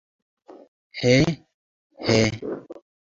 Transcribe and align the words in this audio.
He, 0.93 1.23
he! 1.99 2.31